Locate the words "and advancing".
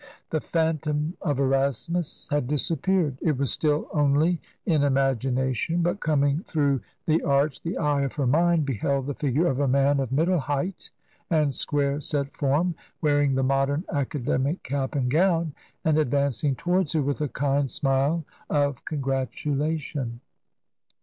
15.85-16.55